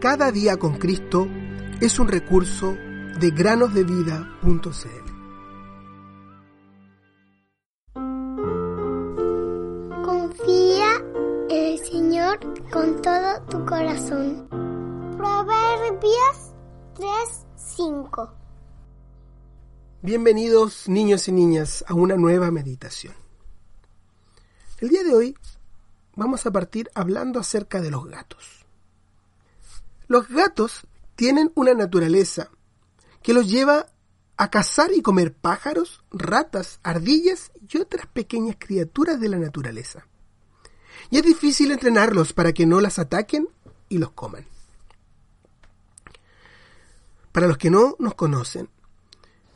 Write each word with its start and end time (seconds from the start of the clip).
Cada 0.00 0.32
día 0.32 0.56
con 0.56 0.78
Cristo 0.78 1.28
es 1.78 1.98
un 1.98 2.08
recurso 2.08 2.72
de 2.72 3.30
granosdevida.cl. 3.32 4.40
Confía 10.02 11.04
en 11.50 11.66
el 11.66 11.78
Señor 11.80 12.38
con 12.70 13.02
todo 13.02 13.42
tu 13.50 13.66
corazón. 13.66 14.48
Proverbios 15.18 16.54
3:5 16.94 18.30
Bienvenidos 20.00 20.88
niños 20.88 21.28
y 21.28 21.32
niñas 21.32 21.84
a 21.86 21.92
una 21.92 22.16
nueva 22.16 22.50
meditación. 22.50 23.12
El 24.78 24.88
día 24.88 25.04
de 25.04 25.14
hoy 25.14 25.36
vamos 26.16 26.46
a 26.46 26.50
partir 26.50 26.88
hablando 26.94 27.38
acerca 27.38 27.82
de 27.82 27.90
los 27.90 28.06
gatos. 28.06 28.59
Los 30.10 30.26
gatos 30.26 30.88
tienen 31.14 31.52
una 31.54 31.72
naturaleza 31.72 32.50
que 33.22 33.32
los 33.32 33.48
lleva 33.48 33.86
a 34.36 34.50
cazar 34.50 34.90
y 34.92 35.02
comer 35.02 35.32
pájaros, 35.32 36.02
ratas, 36.10 36.80
ardillas 36.82 37.52
y 37.68 37.78
otras 37.78 38.08
pequeñas 38.08 38.56
criaturas 38.58 39.20
de 39.20 39.28
la 39.28 39.38
naturaleza. 39.38 40.08
Y 41.10 41.18
es 41.18 41.22
difícil 41.22 41.70
entrenarlos 41.70 42.32
para 42.32 42.52
que 42.52 42.66
no 42.66 42.80
las 42.80 42.98
ataquen 42.98 43.48
y 43.88 43.98
los 43.98 44.10
coman. 44.10 44.48
Para 47.30 47.46
los 47.46 47.56
que 47.56 47.70
no 47.70 47.94
nos 48.00 48.14
conocen, 48.16 48.68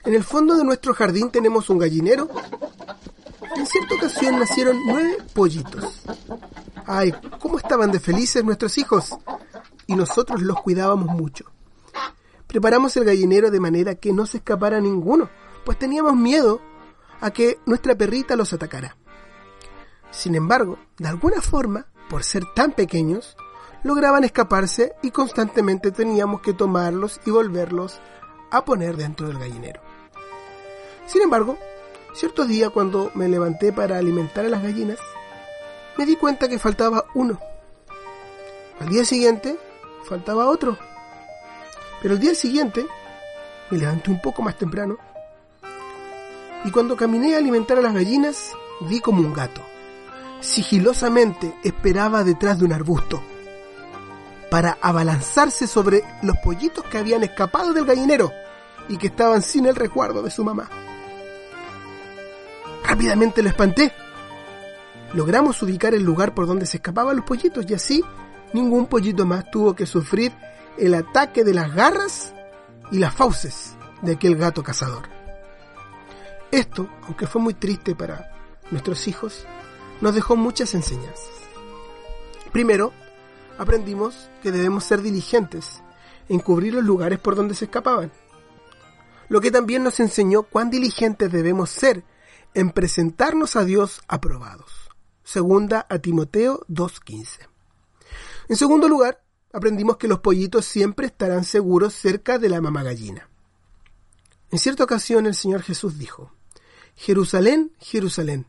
en 0.05 0.15
el 0.15 0.23
fondo 0.23 0.55
de 0.55 0.63
nuestro 0.63 0.95
jardín 0.95 1.33
tenemos 1.33 1.69
un 1.69 1.79
gallinero. 1.79 2.29
En 3.57 3.67
cierta 3.67 3.97
ocasión 3.97 4.39
nacieron 4.39 4.79
nueve 4.87 5.17
pollitos. 5.35 6.03
Ay, 6.87 7.13
cómo 7.41 7.59
estaban 7.59 7.91
de 7.91 7.99
felices 7.99 8.45
nuestros 8.45 8.79
hijos. 8.79 9.17
Y 9.87 9.97
nosotros 9.97 10.43
los 10.43 10.61
cuidábamos 10.63 11.09
mucho. 11.09 11.45
Preparamos 12.47 12.97
el 12.97 13.05
gallinero 13.05 13.51
de 13.51 13.61
manera 13.61 13.95
que 13.95 14.13
no 14.13 14.27
se 14.27 14.39
escapara 14.39 14.81
ninguno, 14.81 15.29
pues 15.65 15.79
teníamos 15.79 16.15
miedo 16.15 16.61
a 17.21 17.31
que 17.31 17.59
nuestra 17.67 17.95
perrita 17.95 18.37
los 18.37 18.53
atacara. 18.53 18.97
Sin 20.11 20.35
embargo, 20.35 20.79
de 20.99 21.09
alguna 21.09 21.41
forma, 21.41 21.87
por 22.09 22.23
ser 22.23 22.45
tan 22.55 22.73
pequeños, 22.73 23.37
lograban 23.83 24.25
escaparse 24.25 24.95
y 25.03 25.11
constantemente 25.11 25.91
teníamos 25.91 26.41
que 26.41 26.53
tomarlos 26.53 27.21
y 27.27 27.31
volverlos 27.31 28.01
a 28.51 28.65
poner 28.65 28.97
dentro 28.97 29.27
del 29.27 29.39
gallinero. 29.39 29.81
Sin 31.07 31.23
embargo, 31.23 31.59
cierto 32.15 32.47
día 32.47 32.71
cuando 32.71 33.11
me 33.15 33.29
levanté 33.29 33.73
para 33.73 33.99
alimentar 33.99 34.45
a 34.45 34.49
las 34.49 34.63
gallinas, 34.63 34.99
me 35.99 36.07
di 36.07 36.17
cuenta 36.17 36.49
que 36.49 36.59
faltaba 36.59 37.05
uno. 37.15 37.39
Al 38.81 38.89
día 38.89 39.05
siguiente, 39.05 39.59
faltaba 40.05 40.47
otro. 40.47 40.79
Pero 42.01 42.15
el 42.15 42.21
día 42.21 42.35
siguiente, 42.35 42.87
me 43.71 43.79
levanté 43.79 44.11
un 44.11 44.21
poco 44.21 44.43
más 44.43 44.57
temprano, 44.57 44.97
y 46.65 46.71
cuando 46.71 46.97
caminé 46.97 47.35
a 47.35 47.39
alimentar 47.39 47.79
a 47.79 47.83
las 47.83 47.95
gallinas, 47.95 48.53
vi 48.81 49.01
como 49.01 49.21
un 49.21 49.35
gato. 49.35 49.61
Sigilosamente 50.41 51.55
esperaba 51.63 52.25
detrás 52.25 52.59
de 52.59 52.65
un 52.65 52.73
arbusto 52.73 53.23
para 54.51 54.79
abalanzarse 54.81 55.67
sobre 55.67 56.05
los 56.23 56.37
pollitos 56.39 56.85
que 56.85 56.99
habían 56.99 57.23
escapado 57.23 57.73
del 57.73 57.85
gallinero 57.85 58.33
y 58.89 58.97
que 58.99 59.09
estaban 59.09 59.43
sin 59.43 59.67
el 59.67 59.75
recuerdo 59.75 60.23
de 60.23 60.31
su 60.31 60.45
mamá. 60.45 60.69
Rápidamente 62.87 63.43
lo 63.43 63.49
espanté. 63.49 63.93
Logramos 65.13 65.63
ubicar 65.63 65.95
el 65.95 66.03
lugar 66.03 66.35
por 66.35 66.47
donde 66.47 66.67
se 66.67 66.77
escapaban 66.77 67.17
los 67.17 67.25
pollitos 67.25 67.65
y 67.69 67.75
así 67.75 68.05
ningún 68.55 68.87
pollito 68.87 69.27
más 69.27 69.51
tuvo 69.51 69.75
que 69.75 69.85
sufrir 69.85 70.33
el 70.79 70.95
ataque 70.95 71.45
de 71.45 71.53
las 71.53 71.75
garras 71.75 72.33
y 72.91 72.99
las 72.99 73.13
fauces 73.13 73.75
de 74.01 74.13
aquel 74.13 74.37
gato 74.37 74.63
cazador. 74.63 75.09
Esto, 76.51 76.89
aunque 77.03 77.27
fue 77.27 77.43
muy 77.43 77.55
triste 77.55 77.95
para 77.97 78.31
nuestros 78.71 79.09
hijos, 79.09 79.45
nos 80.01 80.15
dejó 80.15 80.37
muchas 80.37 80.75
enseñanzas. 80.75 81.31
Primero, 82.53 82.93
aprendimos 83.59 84.31
que 84.43 84.53
debemos 84.53 84.85
ser 84.85 85.03
diligentes 85.03 85.83
en 86.29 86.39
cubrir 86.39 86.75
los 86.75 86.85
lugares 86.85 87.19
por 87.19 87.35
donde 87.35 87.55
se 87.55 87.65
escapaban. 87.65 88.13
Lo 89.29 89.41
que 89.41 89.51
también 89.51 89.83
nos 89.83 89.99
enseñó 89.99 90.45
cuán 90.45 90.71
diligentes 90.71 91.33
debemos 91.33 91.71
ser 91.71 92.05
en 92.55 92.71
presentarnos 92.71 93.57
a 93.57 93.65
Dios 93.65 94.03
aprobados. 94.07 94.91
Segunda 95.25 95.87
a 95.89 95.99
Timoteo 95.99 96.61
2.15. 96.69 97.54
En 98.49 98.57
segundo 98.57 98.89
lugar, 98.89 99.23
aprendimos 99.53 99.97
que 99.97 100.09
los 100.09 100.21
pollitos 100.21 100.65
siempre 100.65 101.07
estarán 101.07 101.45
seguros 101.45 101.95
cerca 101.95 102.39
de 102.39 102.49
la 102.49 102.61
mamá 102.61 102.83
gallina. 102.83 103.29
En 104.51 104.59
cierta 104.59 104.85
ocasión 104.85 105.27
el 105.27 105.35
Señor 105.35 105.63
Jesús 105.63 105.99
dijo, 105.99 106.33
Jerusalén, 106.97 107.73
Jerusalén, 107.79 108.47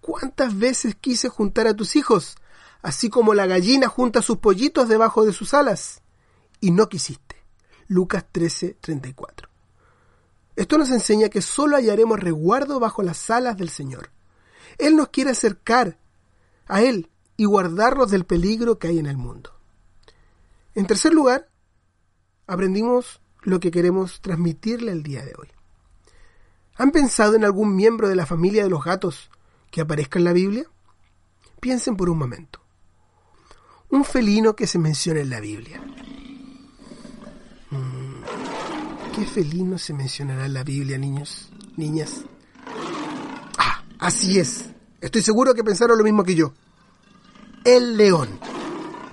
¿cuántas 0.00 0.58
veces 0.58 0.94
quise 0.94 1.28
juntar 1.28 1.66
a 1.66 1.74
tus 1.74 1.96
hijos, 1.96 2.36
así 2.82 3.10
como 3.10 3.34
la 3.34 3.46
gallina 3.46 3.88
junta 3.88 4.22
sus 4.22 4.38
pollitos 4.38 4.88
debajo 4.88 5.24
de 5.24 5.32
sus 5.32 5.54
alas? 5.54 6.02
Y 6.60 6.70
no 6.70 6.88
quisiste. 6.88 7.36
Lucas 7.88 8.24
13:34. 8.32 9.48
Esto 10.56 10.78
nos 10.78 10.90
enseña 10.90 11.28
que 11.28 11.42
solo 11.42 11.76
hallaremos 11.76 12.20
resguardo 12.20 12.78
bajo 12.78 13.02
las 13.02 13.28
alas 13.28 13.56
del 13.56 13.68
Señor. 13.68 14.10
Él 14.78 14.96
nos 14.96 15.08
quiere 15.08 15.30
acercar 15.30 15.98
a 16.66 16.82
Él 16.82 17.10
y 17.36 17.44
guardarnos 17.44 18.10
del 18.10 18.24
peligro 18.24 18.78
que 18.78 18.88
hay 18.88 18.98
en 18.98 19.06
el 19.06 19.16
mundo. 19.16 19.50
En 20.74 20.86
tercer 20.86 21.12
lugar, 21.12 21.48
aprendimos 22.46 23.20
lo 23.42 23.60
que 23.60 23.70
queremos 23.70 24.20
transmitirle 24.20 24.92
el 24.92 25.02
día 25.02 25.24
de 25.24 25.34
hoy. 25.38 25.48
¿Han 26.76 26.90
pensado 26.90 27.36
en 27.36 27.44
algún 27.44 27.76
miembro 27.76 28.08
de 28.08 28.16
la 28.16 28.26
familia 28.26 28.64
de 28.64 28.70
los 28.70 28.84
gatos 28.84 29.30
que 29.70 29.80
aparezca 29.80 30.18
en 30.18 30.24
la 30.24 30.32
Biblia? 30.32 30.64
Piensen 31.60 31.96
por 31.96 32.10
un 32.10 32.18
momento. 32.18 32.60
Un 33.90 34.04
felino 34.04 34.56
que 34.56 34.66
se 34.66 34.78
menciona 34.78 35.20
en 35.20 35.30
la 35.30 35.40
Biblia. 35.40 35.82
¿Qué 39.14 39.24
felino 39.24 39.78
se 39.78 39.94
mencionará 39.94 40.46
en 40.46 40.54
la 40.54 40.64
Biblia, 40.64 40.98
niños? 40.98 41.48
Niñas. 41.76 42.24
Ah, 43.56 43.84
así 44.00 44.40
es. 44.40 44.70
Estoy 45.00 45.22
seguro 45.22 45.54
que 45.54 45.62
pensaron 45.62 45.96
lo 45.96 46.02
mismo 46.02 46.24
que 46.24 46.34
yo. 46.34 46.52
El 47.64 47.96
león. 47.96 48.28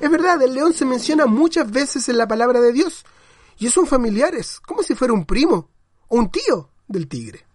Es 0.01 0.12
verdad, 0.12 0.41
el 0.41 0.53
león 0.53 0.73
se 0.73 0.84
menciona 0.84 1.25
muchas 1.25 1.72
veces 1.72 2.09
en 2.09 2.17
la 2.17 2.28
palabra 2.28 2.59
de 2.59 2.73
Dios. 2.73 3.06
Y 3.57 3.69
son 3.69 3.88
familiares, 3.88 4.59
como 4.59 4.84
si 4.84 4.94
fuera 4.94 5.13
un 5.13 5.25
primo 5.25 5.69
o 6.09 6.17
un 6.17 6.29
tío 6.29 6.69
del 6.88 7.07
tigre. 7.07 7.45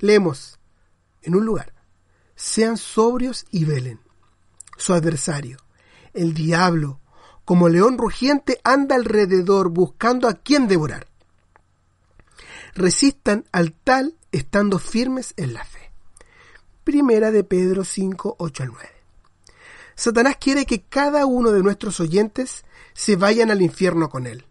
Leemos, 0.00 0.58
en 1.22 1.34
un 1.34 1.46
lugar, 1.46 1.72
sean 2.36 2.76
sobrios 2.76 3.46
y 3.50 3.64
velen. 3.64 4.00
Su 4.76 4.92
adversario, 4.92 5.58
el 6.12 6.34
diablo, 6.34 7.00
como 7.46 7.70
león 7.70 7.96
rugiente, 7.96 8.60
anda 8.64 8.96
alrededor 8.96 9.70
buscando 9.70 10.28
a 10.28 10.34
quien 10.34 10.68
devorar. 10.68 11.06
Resistan 12.74 13.46
al 13.52 13.72
tal 13.72 14.18
estando 14.30 14.78
firmes 14.78 15.32
en 15.36 15.54
la 15.54 15.64
fe. 15.64 15.90
Primera 16.82 17.30
de 17.30 17.44
Pedro 17.44 17.84
5, 17.84 18.36
8 18.38 18.62
al 18.62 18.68
9. 18.70 18.93
Satanás 19.94 20.36
quiere 20.40 20.66
que 20.66 20.82
cada 20.82 21.26
uno 21.26 21.50
de 21.52 21.62
nuestros 21.62 22.00
oyentes 22.00 22.64
se 22.94 23.16
vayan 23.16 23.50
al 23.50 23.62
infierno 23.62 24.08
con 24.08 24.26
él. 24.26 24.44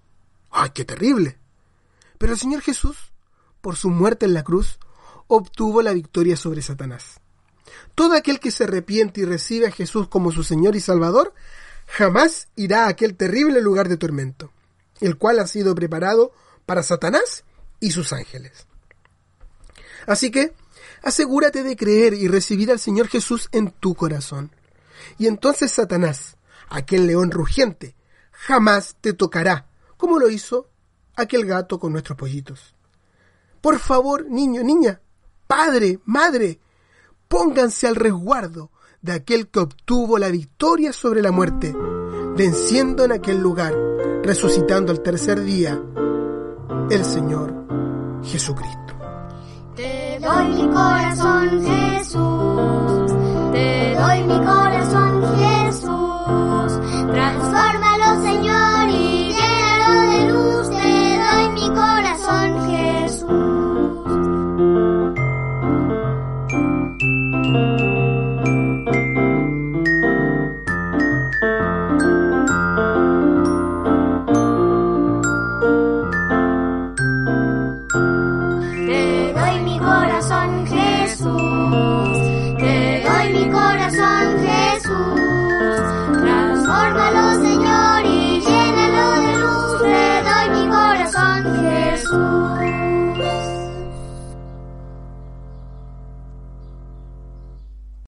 ¡Ay, 0.52 0.70
qué 0.74 0.86
terrible! 0.86 1.38
Pero 2.18 2.34
el 2.34 2.40
Señor 2.40 2.62
Jesús, 2.62 3.12
por 3.62 3.76
su 3.76 3.90
muerte 3.90 4.26
en 4.26 4.34
la 4.34 4.44
cruz, 4.44 4.80
obtuvo 5.28 5.82
la 5.82 5.94
victoria 5.94 6.38
sobre 6.38 6.62
Satanás. 6.62 7.20
Todo 7.96 8.14
aquel 8.14 8.40
que 8.40 8.52
se 8.52 8.66
arrepiente 8.66 9.22
y 9.22 9.26
recibe 9.26 9.68
a 9.68 9.72
Jesús 9.72 10.08
como 10.08 10.32
su 10.32 10.44
Señor 10.44 10.76
y 10.76 10.80
Salvador 10.80 11.34
jamás 11.88 12.48
irá 12.56 12.86
a 12.86 12.90
aquel 12.90 13.16
terrible 13.16 13.62
lugar 13.62 13.90
de 13.90 13.98
tormento, 13.98 14.52
el 15.02 15.18
cual 15.18 15.40
ha 15.40 15.48
sido 15.48 15.76
preparado 15.76 16.32
para 16.66 16.84
Satanás 16.84 17.44
y 17.80 17.92
sus 17.92 18.14
ángeles. 18.14 18.66
Así 20.08 20.32
que, 20.32 20.54
asegúrate 21.02 21.64
de 21.64 21.76
creer 21.76 22.14
y 22.14 22.28
recibir 22.28 22.72
al 22.72 22.80
Señor 22.80 23.08
Jesús 23.08 23.50
en 23.52 23.72
tu 23.72 23.96
corazón. 23.96 24.52
Y 25.18 25.28
entonces 25.28 25.72
Satanás, 25.72 26.38
aquel 26.70 27.08
león 27.08 27.32
rugiente, 27.32 27.96
jamás 28.32 28.96
te 29.00 29.14
tocará, 29.14 29.68
como 29.98 30.20
lo 30.20 30.30
hizo 30.30 30.70
aquel 31.16 31.46
gato 31.46 31.80
con 31.80 31.92
nuestros 31.92 32.18
pollitos. 32.18 32.76
Por 33.62 33.80
favor, 33.80 34.30
niño, 34.30 34.64
niña, 34.64 35.02
padre, 35.48 36.00
madre, 36.06 36.60
pónganse 37.28 37.88
al 37.88 37.96
resguardo 37.96 38.72
de 39.02 39.14
aquel 39.14 39.50
que 39.50 39.60
obtuvo 39.60 40.18
la 40.18 40.30
victoria 40.30 40.94
sobre 40.94 41.22
la 41.22 41.32
muerte, 41.32 41.76
venciendo 42.36 43.04
en 43.04 43.12
aquel 43.12 43.40
lugar, 43.40 43.74
resucitando 44.24 44.92
al 44.92 45.02
tercer 45.02 45.42
día, 45.42 45.82
el 46.90 47.06
Señor 47.06 47.54
Jesucristo. 48.24 48.80
Te 49.76 50.20
doy 50.20 50.48
mi 50.50 50.74
corazón, 50.74 51.64